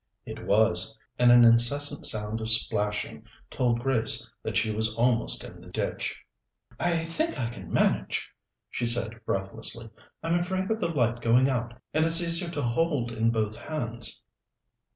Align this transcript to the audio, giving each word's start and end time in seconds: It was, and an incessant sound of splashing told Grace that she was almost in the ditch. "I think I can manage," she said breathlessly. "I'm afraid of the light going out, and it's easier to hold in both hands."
It 0.25 0.43
was, 0.47 0.97
and 1.19 1.31
an 1.31 1.45
incessant 1.45 2.07
sound 2.07 2.41
of 2.41 2.49
splashing 2.49 3.27
told 3.51 3.81
Grace 3.81 4.27
that 4.41 4.57
she 4.57 4.71
was 4.71 4.95
almost 4.95 5.43
in 5.43 5.61
the 5.61 5.67
ditch. 5.67 6.17
"I 6.79 6.97
think 6.97 7.39
I 7.39 7.51
can 7.51 7.71
manage," 7.71 8.27
she 8.71 8.87
said 8.87 9.23
breathlessly. 9.27 9.91
"I'm 10.23 10.39
afraid 10.39 10.71
of 10.71 10.79
the 10.79 10.89
light 10.89 11.21
going 11.21 11.47
out, 11.49 11.75
and 11.93 12.03
it's 12.03 12.19
easier 12.19 12.49
to 12.49 12.63
hold 12.63 13.11
in 13.11 13.29
both 13.29 13.55
hands." 13.55 14.23